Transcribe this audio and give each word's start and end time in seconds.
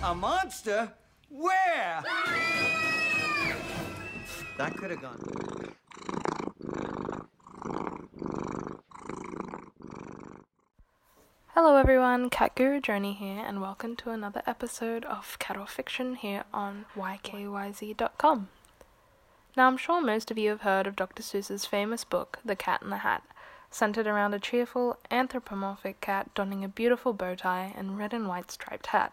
A 0.00 0.14
monster? 0.14 0.92
Where? 1.28 2.02
that 4.56 4.76
could 4.76 4.90
have 4.90 5.02
gone. 5.02 5.20
Hello 11.48 11.74
everyone, 11.76 12.30
Cat 12.30 12.54
Guru 12.54 12.80
Journey 12.80 13.12
here, 13.12 13.42
and 13.44 13.60
welcome 13.60 13.96
to 13.96 14.10
another 14.10 14.42
episode 14.46 15.04
of 15.04 15.36
Cat 15.40 15.56
or 15.56 15.66
Fiction 15.66 16.14
here 16.14 16.44
on 16.54 16.86
YKYZ.com. 16.94 18.48
Now, 19.56 19.66
I'm 19.66 19.76
sure 19.76 20.00
most 20.00 20.30
of 20.30 20.38
you 20.38 20.50
have 20.50 20.60
heard 20.60 20.86
of 20.86 20.94
Dr. 20.94 21.24
Seuss's 21.24 21.66
famous 21.66 22.04
book, 22.04 22.38
The 22.44 22.54
Cat 22.54 22.82
in 22.82 22.90
the 22.90 22.98
Hat, 22.98 23.24
centered 23.68 24.06
around 24.06 24.32
a 24.32 24.38
cheerful, 24.38 24.96
anthropomorphic 25.10 26.00
cat 26.00 26.32
donning 26.34 26.62
a 26.62 26.68
beautiful 26.68 27.12
bow 27.12 27.34
tie 27.34 27.74
and 27.76 27.98
red 27.98 28.14
and 28.14 28.28
white 28.28 28.52
striped 28.52 28.86
hat. 28.86 29.12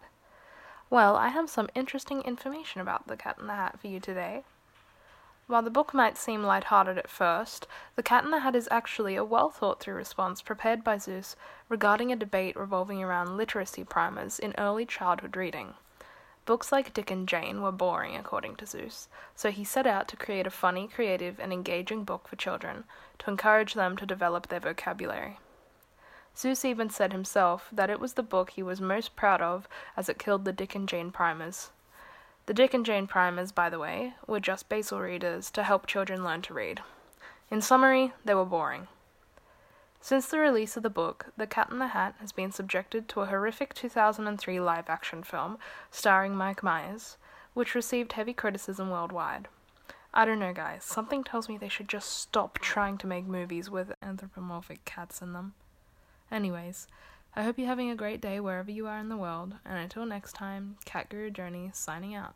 Well, 0.90 1.16
I 1.16 1.30
have 1.30 1.50
some 1.50 1.70
interesting 1.74 2.22
information 2.22 2.80
about 2.80 3.08
The 3.08 3.18
Cat 3.18 3.38
in 3.40 3.48
the 3.48 3.56
Hat 3.56 3.80
for 3.80 3.88
you 3.88 4.00
today. 4.00 4.44
While 5.48 5.64
the 5.64 5.72
book 5.72 5.96
might 5.96 6.16
seem 6.16 6.44
light-hearted 6.44 6.98
at 7.00 7.10
first, 7.10 7.68
The 7.96 8.04
Cat 8.04 8.24
in 8.24 8.30
the 8.30 8.40
Hat 8.40 8.56
is 8.56 8.68
actually 8.70 9.16
a 9.16 9.24
well 9.24 9.50
thought 9.50 9.80
through 9.80 9.96
response 9.96 10.44
prepared 10.44 10.84
by 10.84 10.98
Seuss 10.98 11.36
regarding 11.70 12.12
a 12.12 12.16
debate 12.16 12.56
revolving 12.56 13.04
around 13.04 13.36
literacy 13.36 13.84
primers 13.84 14.38
in 14.38 14.54
early 14.60 14.86
childhood 14.86 15.36
reading. 15.36 15.74
Books 16.46 16.72
like 16.72 16.94
Dick 16.94 17.10
and 17.10 17.28
Jane 17.28 17.64
were 17.64 17.72
boring, 17.72 18.16
according 18.16 18.56
to 18.58 18.66
Seuss, 18.66 19.08
so 19.36 19.50
he 19.50 19.64
set 19.64 19.88
out 19.88 20.08
to 20.10 20.16
create 20.16 20.46
a 20.46 20.52
funny, 20.52 20.88
creative, 20.88 21.40
and 21.40 21.52
engaging 21.52 22.04
book 22.04 22.28
for 22.28 22.36
children 22.36 22.84
to 23.18 23.32
encourage 23.32 23.74
them 23.74 23.98
to 23.98 24.06
develop 24.06 24.50
their 24.50 24.60
vocabulary. 24.60 25.40
Seuss 26.36 26.66
even 26.66 26.90
said 26.90 27.14
himself 27.14 27.70
that 27.72 27.90
it 27.90 28.00
was 28.00 28.14
the 28.14 28.24
book 28.24 28.50
he 28.52 28.62
was 28.62 28.82
most 28.82 29.16
proud 29.16 29.42
of 29.42 29.70
as 29.96 30.10
it 30.10 30.20
killed 30.20 30.44
the 30.44 30.52
Dick 30.52 30.76
and 30.76 30.88
Jane 30.88 31.12
primers. 31.12 31.72
The 32.46 32.54
Dick 32.54 32.74
and 32.74 32.86
Jane 32.86 33.08
primers, 33.08 33.54
by 33.54 33.70
the 33.70 33.80
way, 33.80 34.16
were 34.28 34.42
just 34.42 34.68
basal 34.68 35.00
readers 35.00 35.50
to 35.52 35.64
help 35.64 35.88
children 35.88 36.24
learn 36.24 36.42
to 36.44 36.54
read. 36.54 36.84
In 37.50 37.62
summary, 37.62 38.12
they 38.26 38.36
were 38.36 38.46
boring. 38.46 38.88
Since 40.02 40.28
the 40.28 40.38
release 40.38 40.78
of 40.78 40.84
the 40.84 40.90
book, 40.90 41.28
The 41.38 41.48
Cat 41.48 41.70
in 41.72 41.80
the 41.80 41.88
Hat 41.88 42.16
has 42.20 42.32
been 42.32 42.52
subjected 42.52 43.08
to 43.10 43.22
a 43.22 43.26
horrific 43.26 43.74
2003 43.74 44.60
live 44.60 44.90
action 44.90 45.24
film 45.24 45.58
starring 45.90 46.36
Mike 46.36 46.62
Myers, 46.62 47.18
which 47.54 47.74
received 47.74 48.12
heavy 48.12 48.34
criticism 48.34 48.92
worldwide. 48.92 49.48
I 50.14 50.26
don't 50.26 50.40
know, 50.40 50.54
guys, 50.54 50.84
something 50.84 51.24
tells 51.24 51.50
me 51.50 51.58
they 51.58 51.70
should 51.70 51.90
just 51.90 52.12
stop 52.12 52.60
trying 52.60 52.98
to 53.00 53.08
make 53.08 53.26
movies 53.26 53.70
with 53.70 53.94
anthropomorphic 54.02 54.86
cats 54.86 55.22
in 55.22 55.34
them. 55.34 55.54
Anyways, 56.32 56.88
I 57.36 57.44
hope 57.44 57.58
you're 57.58 57.68
having 57.68 57.90
a 57.90 57.96
great 57.96 58.22
day 58.22 58.40
wherever 58.40 58.72
you 58.72 58.88
are 58.88 58.98
in 58.98 59.10
the 59.10 59.18
world, 59.18 59.56
and 59.66 59.78
until 59.78 60.06
next 60.06 60.34
time, 60.34 60.78
Cat 60.86 61.10
Guru 61.10 61.30
Journey 61.30 61.70
signing 61.74 62.16
out. 62.16 62.36